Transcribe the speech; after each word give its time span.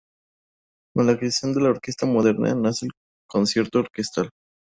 Con 0.95 1.05
la 1.05 1.15
creación 1.15 1.53
de 1.53 1.61
la 1.61 1.69
orquesta 1.69 2.07
moderna 2.07 2.55
nace 2.55 2.87
el 2.87 2.91
concierto 3.29 3.81
orquestal. 3.81 4.31